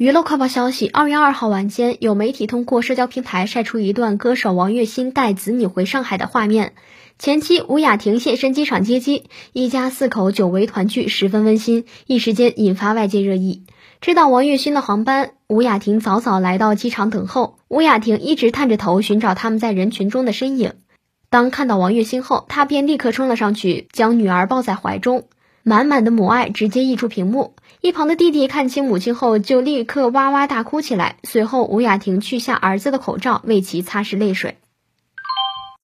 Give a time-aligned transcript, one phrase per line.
[0.00, 6.72] 娱乐快报消息：二月二号晚间，有媒体通过社交平台晒出一段歌手王栎鑫带子女回上海的画面，
[7.18, 13.64] 前妻吴雅婷现身机场接机，一家四口久违团聚，十分温馨，一时间引发外界热议。
[14.00, 17.58] 知道王栎鑫的航班，吴雅婷早早来到机场等候。
[17.68, 20.72] 吴雅婷一直探着头寻找他们在人群中的身影，
[21.28, 25.24] 当看到王栎鑫后，她便立刻冲了上去，将女儿抱在怀中。
[25.62, 31.16] 满满的母爱直接溢出屏幕，一旁的弟弟看清母亲后就立刻哇哇大哭起来。
[31.22, 34.56] 随后，吴雅婷取下儿子的口罩，为其擦拭泪水。